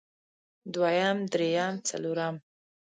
دويم 0.73 1.17
درېيم 1.31 1.73
څلورم 1.87 2.35